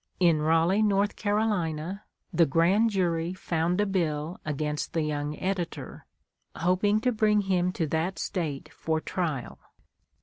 [0.19, 1.99] In Raleigh, N.C.,
[2.33, 6.07] the grand jury found a bill against the young editor,
[6.55, 9.59] hoping to bring him to that State for trial.